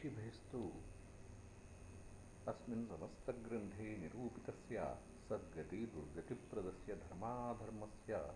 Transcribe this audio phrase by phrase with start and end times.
[0.00, 0.72] ऋषिभिस्तु
[2.48, 4.96] अस्मिन् समस्तग्रन्थे निरूपितस्य
[5.28, 8.34] सद्गतिदुर्गतिप्रदस्य धर्माधर्मस्य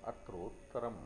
[0.07, 0.99] अत्रोत्तरम्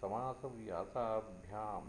[0.00, 1.88] समासव्यासाभ्याम्।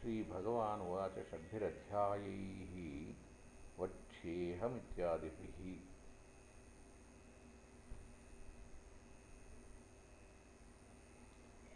[0.00, 2.74] श्रीभगवानुवाच षड्भिरध्यायैः
[3.78, 5.60] वक्ष्येऽहमित्यादिभिः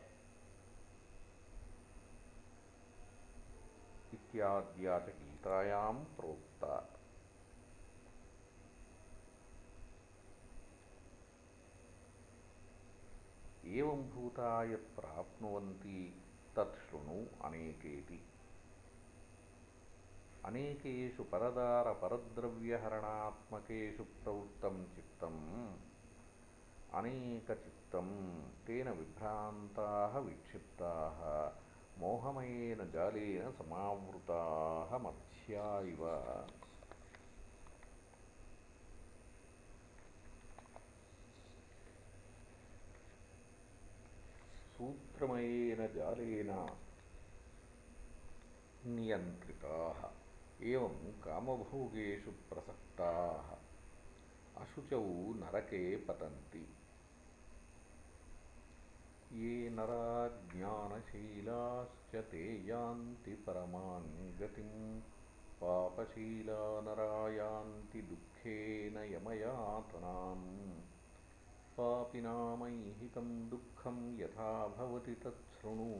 [5.20, 6.72] गीतायां प्रोक्ता
[13.70, 16.16] ఏం భూతాయ ప్రాప్నువంతి
[16.56, 18.20] తత్శృణు అనేకేతి.
[20.46, 25.76] అనేకేషు పరదార పరద్రవ్యహరణాత్మకేషు ప్రవృత్తం చిత్తం
[26.94, 31.52] అనేక చిత్తం తేన విభ్రాంతా విక్షిప్తా
[31.98, 36.06] మోహమయేన జాలేన సమావృతా మధ్యా ఇవ.
[44.80, 46.76] सूत्रमयेन जालेन
[48.86, 50.10] नियन्त्रिताः
[50.66, 53.56] एवं कामभोगेषु प्रसक्ताः।
[54.62, 55.04] अशुचौ
[55.34, 56.76] नरके पतन्ति।
[59.32, 64.02] ये नरा ज्ञानशीलाश्च ते यान्ति परमां
[64.38, 65.00] गतिं
[65.62, 70.89] पापशीला नरा यान्ति दुःखेन यमयातनाम्
[71.80, 75.94] पापिनामैहिकं दुःखं यथा भवति तच्छृणु।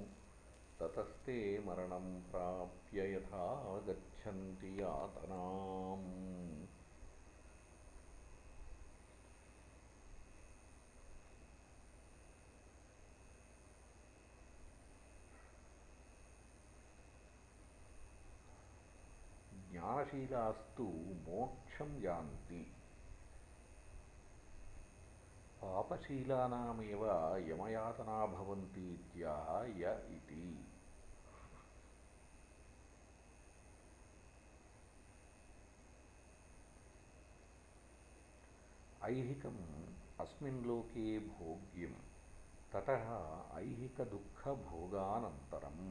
[0.81, 6.67] ततस्ते मरणं प्राप्य यथा गच्छन्ति यातनाम्।
[19.73, 20.85] ज्ञानशीलास्तु
[21.29, 22.77] मोक्षं यान्ति
[25.62, 27.04] पापशीलानामेव
[27.50, 29.50] यमयातना भवन्तीत्याह
[29.81, 29.84] य
[30.16, 30.46] इति
[39.10, 39.63] ऐहिकम्
[40.19, 41.94] अस्मिन् लोके भोग्यं
[42.74, 43.06] ततः
[43.60, 45.81] ऐहिकदुःखभोगानन्तरम्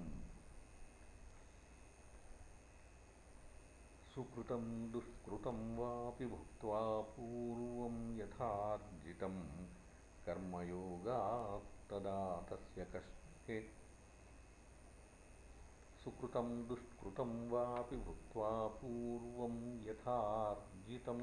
[4.19, 6.79] सुकृतं दुष्कृतं वापि भुक्त्वा
[7.11, 9.35] पूर्वं यथार्जितं
[19.87, 21.21] यथार्जितं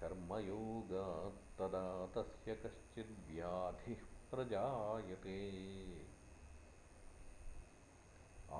[0.00, 1.84] कर्मयोगात्तदा
[2.14, 5.38] तस्य कश्चिद्व्याधिः प्रजायते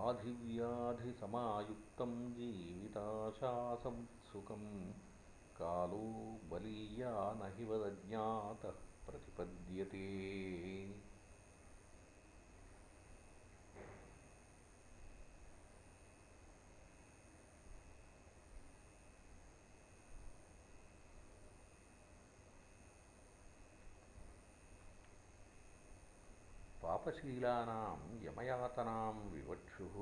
[0.00, 4.62] आधिव्याधिसमायुक्तं जीविताशासमुत्सुकं
[5.58, 6.06] कालो
[6.50, 7.10] बलीया
[7.40, 10.06] न हि वदज्ञातः प्रतिपद्यते
[27.02, 29.94] पापशीलानां यमयातनां विवक्षुः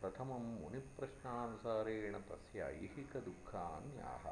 [0.00, 4.26] प्रथमं मुनिप्रश्नानुसारेण तस्य ऐहिकदुःखान्याह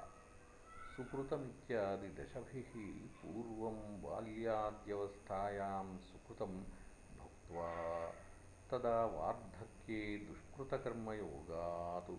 [0.96, 2.72] सुकृतमित्यादिदशभिः
[3.20, 6.58] पूर्वं बाल्याद्यवस्थायां सुकृतं
[7.20, 7.70] भुक्त्वा
[8.72, 12.12] तदा वार्धक्ये दुष्कृतकर्मयोगात्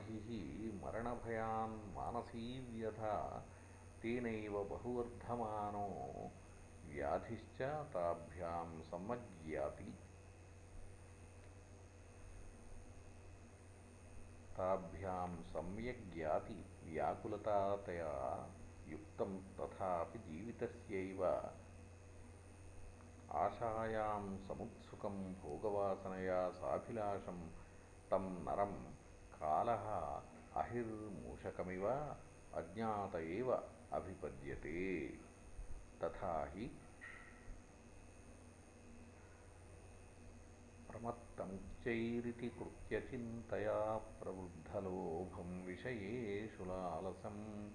[0.00, 3.46] व्याधिः स्यादित्यर्थः आधिः मरणभयान्मानसीव्यथा
[4.02, 6.30] तेनैव बहुवर्धमानो
[6.88, 9.94] व्याधिश्च ताभ्यां सम्यग्याति
[14.56, 18.48] ताभ्यां सम्यग्याति व्याकुलतातया
[18.88, 21.50] युक्तं तथापि जीवितस्यैव।
[23.30, 27.48] आशायां समुत्सुकं भोगवासनया साभिलाषं
[28.10, 29.03] तं नरं
[29.42, 29.84] कालः
[30.62, 31.88] अहिर्मूषकमिव
[32.54, 33.62] अज्ञात एव
[33.92, 35.06] अभिपद्यते।
[36.02, 36.70] तथा हि
[40.90, 47.70] प्रमत्तमुच्चैरिति कृत्यचिन्तया प्रवृद्धलोभं विषयेषु लालसं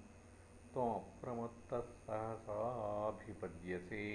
[0.73, 4.05] त्वमप्रमत्तः सहसाभिपद्यसे।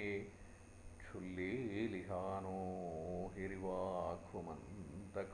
[0.99, 2.57] क्षुल्लेलिहानो
[3.35, 5.33] हिरिवाख्वमन्तक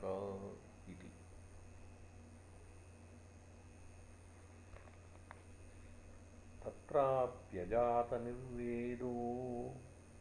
[6.92, 9.12] इति तत्राप्यजातनिर्वेदो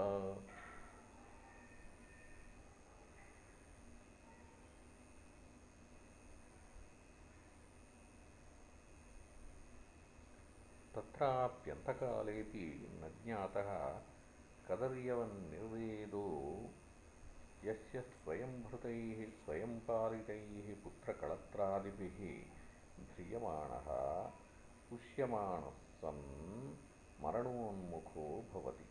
[10.95, 12.67] तत्राप्यन्तकालेऽपि
[13.03, 13.71] न ज्ञातः
[14.69, 16.27] कदर्यवन्निर्वेदो
[17.69, 22.21] यस्य स्वयंभृतैः स्वयं पालितैः पुत्रकळत्रादिभिः
[23.15, 23.89] ध्रियमाणः
[24.91, 26.77] पुष्यमाणः सन्
[27.21, 28.85] मरणोन्मुखो भवति।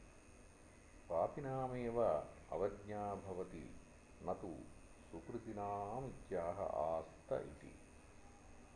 [1.10, 2.04] पापिनामेव
[2.52, 3.76] अवज्ञा भवति
[4.24, 4.56] न तु
[5.12, 7.76] सुकृतिनामित्याह आस्त इति।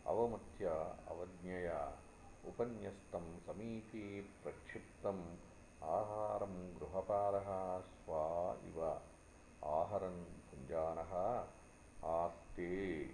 [0.07, 0.65] अवमत्य
[1.07, 1.99] अवज्ञया
[2.45, 5.37] उपन्यस्तं समीपे प्रक्षिप्तम्
[5.83, 9.01] आहारं गृहपालः स्वा इव।
[9.65, 11.13] आहरन् भुञ्जानः
[12.09, 13.05] आस्ते।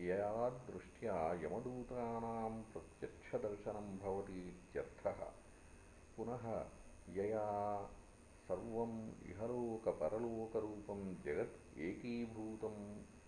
[0.01, 5.31] यया दृष्ट्या यमदूतानां प्रत्यक्षदर्शनं भवति इत्यर्थः।
[6.17, 6.65] पुनः
[7.09, 7.85] यया
[8.47, 13.18] सर्वम् इहलोकपरलोकरूपं जगत् एकीभूतम्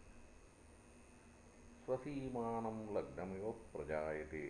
[1.91, 4.43] स्वसीमानं लग्नमिव प्रजायते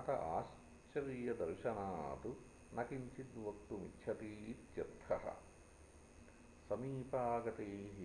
[0.00, 2.26] अत आश्चर्यदर्शनात्
[2.76, 5.24] न किञ्चिद्वक्तुमिच्छतीत्यर्थः
[6.68, 7.98] समीपागतैः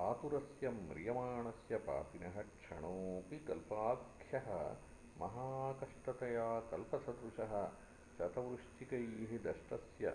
[0.00, 4.76] आतुरस्य म्रियमाणस्य पापिनः क्षणोऽपि कल्पाख्यः
[5.20, 7.72] महाकष्टतया कल्पसदृशः।
[8.18, 10.10] शतवृश्चिकैः दष्टस्य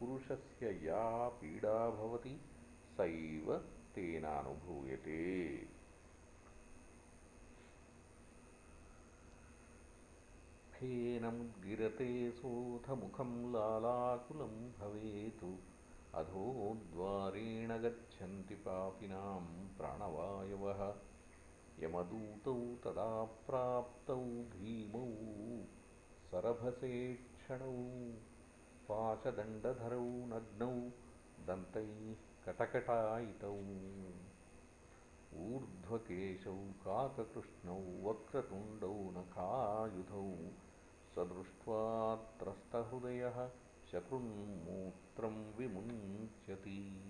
[0.00, 2.40] पुरुषस्य या पीडा भवति
[2.92, 3.56] सैव
[3.94, 5.56] तेनानुभूयते।
[10.72, 15.75] फेनमुद्गिरते सोऽथ मुखं लालाकुलं भवेत्
[16.16, 20.94] अधोद्वारेण गच्छन्ति पापिनां प्राणवायवः।
[21.78, 22.54] यमदूतौ
[22.84, 24.20] तदा प्राप्तौ
[24.54, 25.06] भीमौ
[26.30, 27.74] सरभसेक्षणौ
[28.88, 30.72] पाशदण्डधरौ नग्नौ
[31.46, 32.14] दन्तैः
[32.46, 33.54] कटकटायितौ।
[35.36, 40.30] ऊर्ध्वकेशौ काककृष्णौ वक्रतुण्डौ नखायुधौ
[41.14, 43.50] स दृष्ट्वा त्रस्तहृदयः
[43.92, 47.02] शकृन्मूत्रं विमुञ्चति।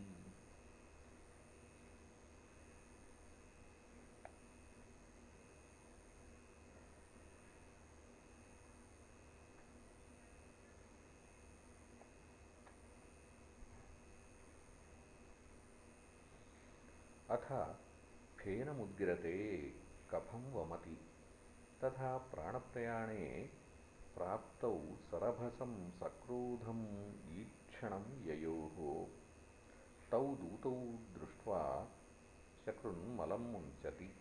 [17.30, 17.48] अथ
[18.40, 19.68] फेनमुद्गिरते
[20.10, 21.00] कफं वमति।
[21.84, 23.50] तथा प्राणप्रयाणे
[24.16, 24.80] प्राप्तौ
[25.10, 29.06] सरभसं सक्रोधम् ईक्षणं ययोः।
[30.10, 31.88] तौ दूतौ दृष्ट्वा
[32.64, 34.16] शकृन्मलं मुञ्चति।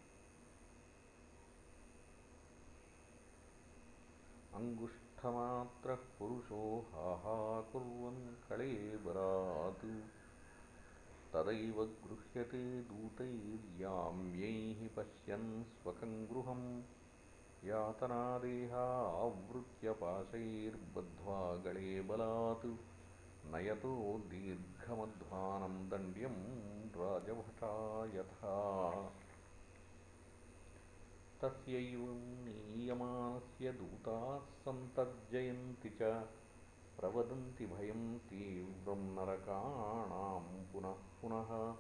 [4.53, 10.03] अङ्गुष्ठमात्रः पुरुषो हाहाकुर्वन् कळेबरात्
[11.34, 16.84] तदैव गृह्यते दूतैर्याम्यैः पश्यन् स्वकं गृहम्
[17.65, 22.65] यातनादेहावृत्य पाशैर्बद्ध्वा गळे बलात्।
[23.54, 29.12] नयतो दीर्घमध्वानं दण्ड्यं राजभटा यथा
[31.41, 36.28] तस्यैवं नीयमानस्य दूताः सन्तर्जयन्ति च।
[36.99, 41.75] प्रवदन्ति भयं तीव्रं नरकाणां पुनः पुनः।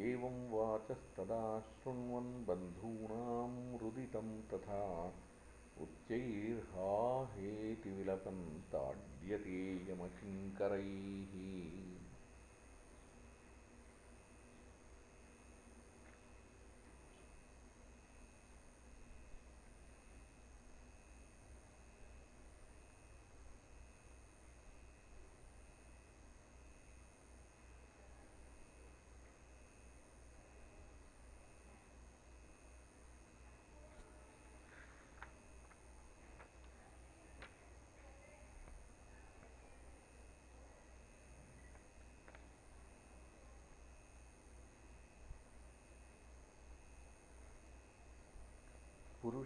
[0.08, 4.82] एवं वाचस्तदा शृण्वन् बन्धूनां रुदितं तथा
[5.84, 8.42] उच्चैर्हाहेति विलपन्
[8.72, 11.36] ताड्यते यमकिङ्करैः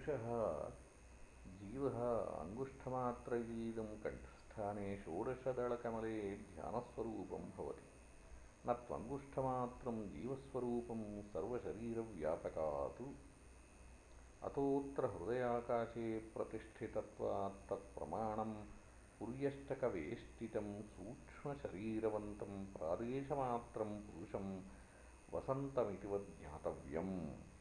[0.04, 0.26] पुरुषः
[1.46, 7.82] जीवः अङ्गुष्ठमात्रैदं कण्ठस्थाने षोडशदलकमले ध्यानस्वरूपं भवति।
[8.68, 13.02] न त्वङ्गुष्ठमात्रं जीवस्वरूपं सर्वशरीरव्यापकात्।
[14.42, 18.54] अतोऽत्र हृदयाकाशे प्रतिष्ठितत्वात् तत्प्रमाणं
[19.18, 24.60] पुर्यष्टकवेष्टितं सूक्ष्मशरीरवन्तं प्रादेशमात्रं पुरुषं
[25.34, 27.53] वसन्तमितिवत् ज्ञातव्यम्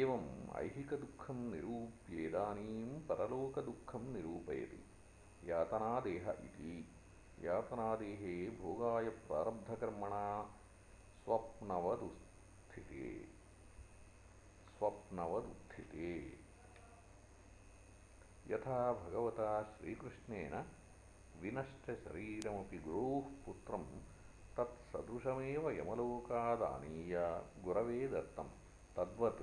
[0.00, 0.28] एवम्
[0.58, 4.82] ऐहिकदुःखं निरूप्येदानीं परलोकदुःखं निरूपयति
[5.50, 6.76] यातनादेह इति
[7.44, 10.22] यातनादेहे भोगाय प्रारब्धकर्मणा
[11.24, 13.10] स्वप्नवदुत्थिते
[14.78, 16.14] स्वप्नवदुत्थिते
[18.52, 20.56] यथा भगवता श्रीकृष्णेन
[21.42, 23.84] विनष्टशरीरमपि गुरोः पुत्रं
[24.56, 27.16] तत्सदृशमेव यमलोकादानीय
[27.64, 28.50] गुरवे दत्तं
[28.96, 29.42] तद्वत्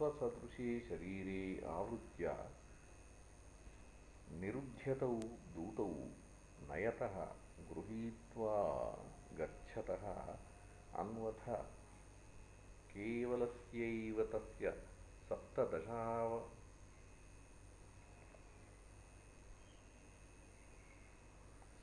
[0.00, 2.30] स्वसदृशे शरीरे आवृत्य
[4.42, 5.08] निरुध्यतौ
[5.56, 5.86] दूतौ
[6.68, 7.16] नयतः
[7.70, 8.54] गृहीत्वा
[9.40, 10.06] गच्छतः
[11.02, 11.42] अन्वथ
[12.92, 14.72] केवलस्यैव तस्य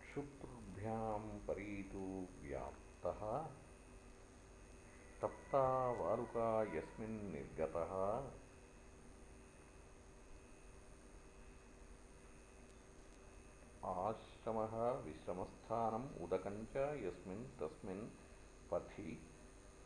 [0.00, 3.59] क्षुत्रुभ्यां परीतो व्याप्
[5.50, 7.92] तप्ता वालुका यस्मिन्निर्गतः
[13.90, 14.74] आश्रमः
[15.06, 18.04] विश्रमस्थानम् उदकं च यस्मिन् तस्मिन्
[18.70, 19.14] पथि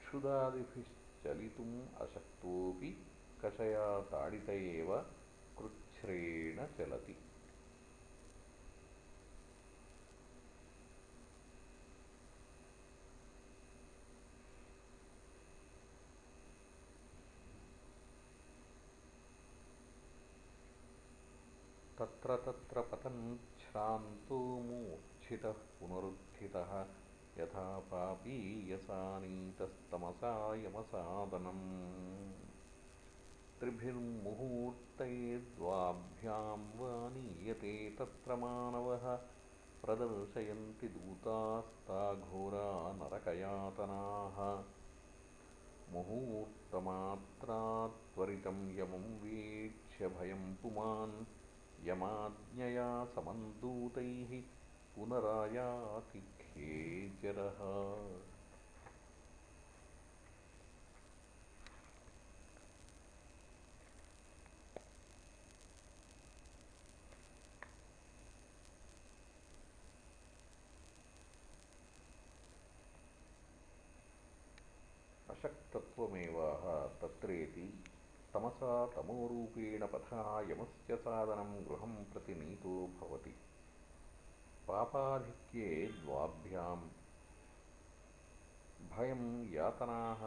[0.01, 2.91] क्षुदादिभिश्चलितुम् अशक्तोऽपि
[3.45, 4.97] कषया ताडित एव
[5.59, 7.17] कृच्छ्रेण चलति।
[22.05, 26.87] तत्र तत्र पतच्छ्रान्तो मूर्च्छितः पुनरुत्थितः।
[27.39, 32.33] यथा पापी यसानीतस्तमसा यमसादनम्
[33.61, 39.19] त्रिभिर्मुहूर्तैर्द्वाभ्यां वा नीयते तत्र मानवः।
[39.85, 44.65] प्रदर्शयन्ति दूतास्ता घोरा नरकयातनाः।
[45.93, 51.27] मुहूर्तमात्रात्त्वरितं यमं वीक्ष्य भयं पुमान्
[51.87, 54.31] यमाज्ञया समन्दूतैः
[54.95, 57.61] पुनरायाति खेचरः
[75.35, 76.65] अशक्तत्वमेवाह
[77.03, 77.67] तत्रेति
[78.35, 83.35] तमसा तमोरूपेण पथः यमस्य सादनं गृहं प्रति नीतो भवति।
[84.69, 86.77] पापाधिक्ये द्वाभ्यां
[88.89, 90.23] भयं यातनाः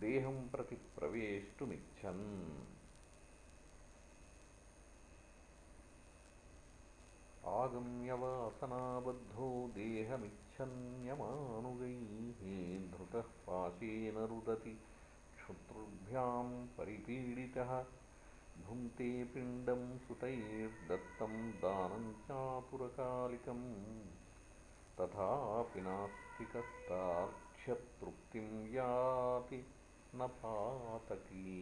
[0.00, 2.79] देहं प्रति प्रवेष्टुमिच्छन्
[7.58, 12.42] आगम्यवासनाबद्धो देहमिच्छन्यमानुगैः
[12.92, 14.74] धृतः पाशेन रुदति
[15.36, 16.44] क्षुतृभ्यां
[16.78, 17.72] परिपीडितः
[18.66, 21.34] भुङ्क्ते पिण्डं सुतैर्दत्तं
[21.64, 23.64] दानं चातुरकालिकम्
[25.00, 29.60] तथापि नास्तिकस्तार्क्ष्यतृप्तिं याति
[30.16, 31.54] न पातकी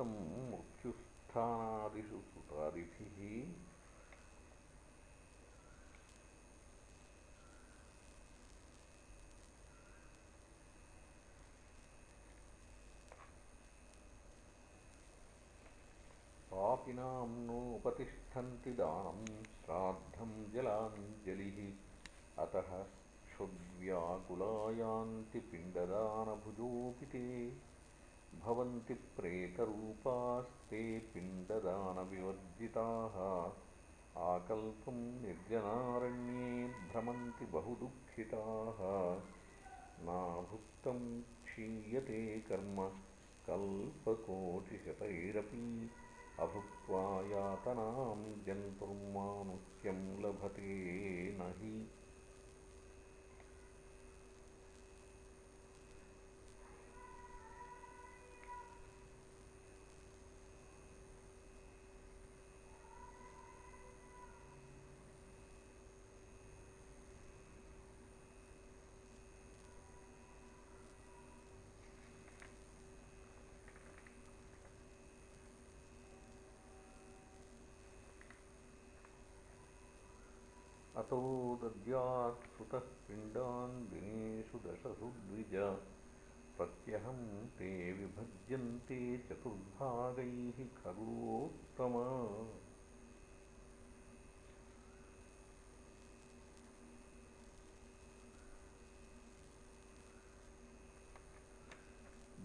[0.00, 3.54] मृत्युस्थानादिषु सुतादिभिः
[16.50, 21.72] पापिनां नोपतिष्ठन्ति दानं श्राद्धं जलाञ्जलिः।
[22.42, 22.86] अतः
[23.26, 27.48] क्षुद्व्याकुलायान्ति पिण्डदानभुजोऽपि ते
[28.44, 33.52] भवन्ति प्रेतरूपास्ते पिण्डदानविवर्जिताः।
[34.22, 39.20] आकल्पं निर्जनारण्ये भ्रमन्ति बहुदुःखिताः।
[40.04, 42.92] नाभुक्तं क्षीयते कर्म
[43.46, 45.90] कल्पकोटिशतैरपि
[46.38, 51.55] अभुक्त्वा यातनां जन्तुर्मानुष्यं लभते न
[81.06, 85.54] हि अतो दद्यात्सुतः पिण्डान् दिनेषु दशसु द्विज
[86.56, 91.92] प्रत्यहं ते विभज्यन्ते चतुर्भागैः खगोत्तम।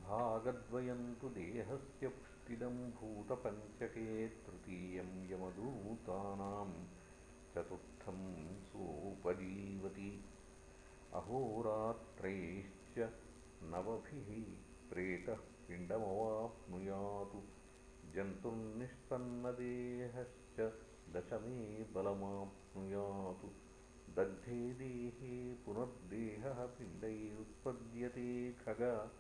[0.02, 7.01] भागद्वयं तु देहस्य पुष्टिदं भूतपञ्चके तृतीयं यमदूतानाम्
[7.56, 10.26] चतुर्थं सोपजीवति
[11.14, 13.14] अहोरात्रैश्च
[13.64, 14.56] नवभिः
[14.90, 15.38] प्रेतः
[15.68, 17.42] पिण्डमवाप्नुयातु।
[18.16, 20.80] जन्तुर्निष्पन्नदेहश्च
[21.16, 23.50] दशमे बलमाप्नुयातु।
[24.16, 29.12] दग्धे देहे पुनर्देहः पिण्डैरुत्पद्यते खग।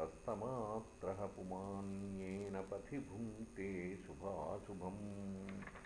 [0.00, 5.81] हस्तमात्रः पुमान्येन पथि भुङ्क्ते शुभाशुभम्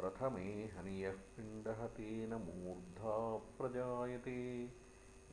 [0.00, 3.16] प्रथमे हनियः पिण्डः तेन मूर्धा
[3.58, 4.66] प्रजायते।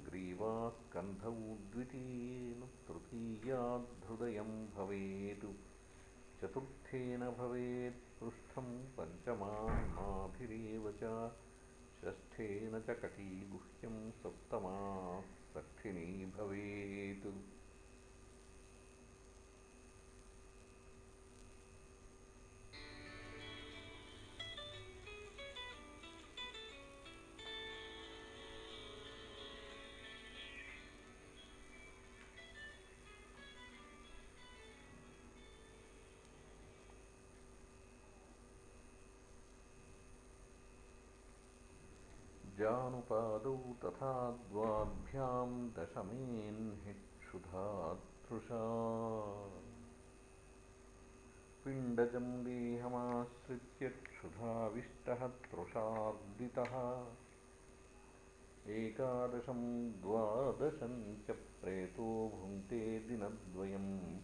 [0.06, 1.36] ग्रीवास्कन्धौ
[1.72, 5.46] द्वितीयेन तृतीयाद्धृदयं भवेत्
[6.42, 11.32] चतुर्थेन भवेत् पृष्ठं पञ्चमान्नाभिरेव च।
[12.02, 17.57] षष्ठेन च कटीगुह्यं सप्तमाः षष्ठिनी भवेत्
[42.58, 45.70] जानुपादौ तथा द्वाभ्यां
[47.24, 48.62] क्षुधातृषा
[51.66, 57.06] पिण्डजं देहमाश्रित्य क्षुधाविष्टः तृषार्दितः।
[58.72, 64.18] एकादशं द्वादशं च प्रेतो भुङ्क्ते दिनद्वयं।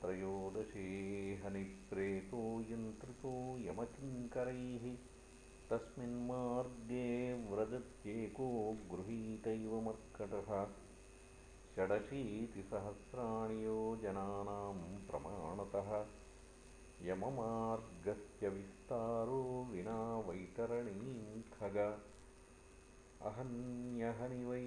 [0.00, 0.86] त्रयोदशे
[1.44, 5.17] हनिप्रेतो यन्त्रितो यमकिङ्करैः
[5.70, 7.08] तस्मिन्मार्गे
[7.50, 8.46] व्रजत्येको
[8.92, 10.48] गृहीतैव मर्कटः
[11.74, 14.78] षडशीतिसहस्राणि योजनानां
[15.10, 15.90] प्रमाणतः
[17.08, 21.76] यममार्गस्य विस्तारो विना वैतरणीं खग
[23.30, 24.64] अहन्यहनि वै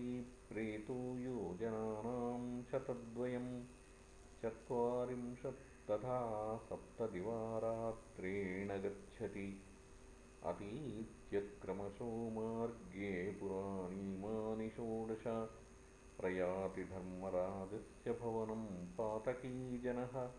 [0.51, 2.39] प्रेतो योजनानां
[2.71, 3.49] शतद्वयं
[4.43, 6.21] चत्वारिंशत् तथा
[6.69, 9.47] सप्तदिवारात्रेण गच्छति
[10.45, 15.49] अतीत्यक्रमशो मार्गे पुराणीमानि षोडश।
[16.19, 20.31] प्रयाति धर्मराजस्य भवनं पातकीजनः।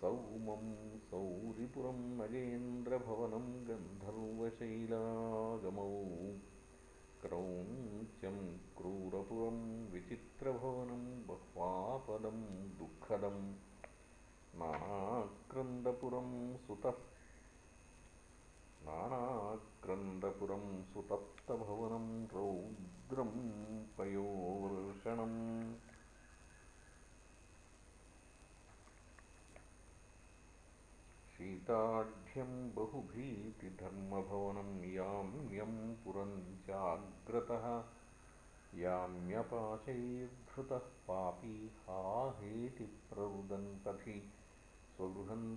[0.00, 6.02] सौमं सौरिपुरं नगेन्द्रभवनं गन्धर्वशैलागमौ।
[7.22, 13.54] क्रौञ्चं क्रूरपुरं विचित्रभवनं बह्वापदं दुःखदं।
[14.54, 17.09] नानाक्रन्दपुरं सुतः
[18.84, 23.32] नानाक्रन्दपुरं सुतप्तभवनं रौद्रं
[23.98, 25.74] पयोवर्षणम्।
[31.34, 37.84] शीताढ्यं बहुभीतिधर्मभवनं याम्यं पुरं चाग्रतः
[38.74, 42.84] याम्यपाशैर्धृतः पापी हाहेति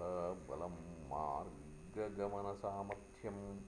[0.48, 3.60] बलं मार्गगमनसामर्थ्यं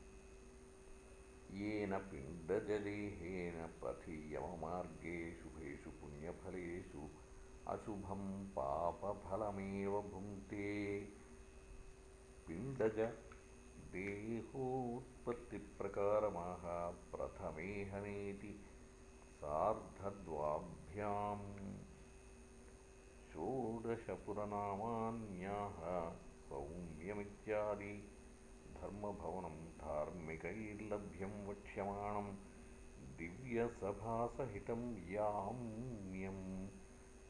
[1.51, 7.09] येन पिण्डजदेहेन पथि यममार्गे शुभेषु पुण्यफलेषु
[7.69, 11.01] अशुभं पापफलमेव भुङ्क्ते
[13.93, 16.65] पिण्डजदेहोत्पत्तिप्रकारमाह
[17.13, 18.53] प्रथमेहनेति
[19.41, 21.47] सार्धद्वाभ्याम्
[23.33, 24.47] षोडशपुरनामान्याः
[26.49, 27.93] सौम्यमित्यादि
[28.79, 32.29] धर्मभवनं धार्मिकैर्लभ्यं वक्ष्यमाणं
[33.19, 34.83] दिव्यसभासहितं
[35.15, 36.41] याम्यं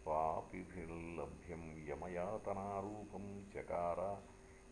[0.06, 4.00] पापिभिर्लभ्यं यमयातनारूपं चकार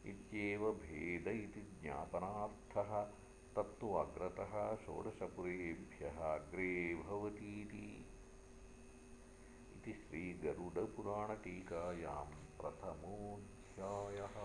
[0.09, 3.11] इत्येव भेद इति ज्ञापनार्थः
[3.57, 8.07] तत्तु अग्रतः षोडशपुरेभ्यः अग्रे भवतीति।
[9.77, 12.25] इति श्रीगरुडपुराणटीकायां
[12.61, 14.37] प्रथमोऽध्यायः